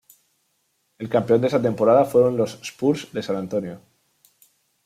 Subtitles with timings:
[0.97, 3.81] El campeón de esa temporada fueron los Spurs de San Antonio.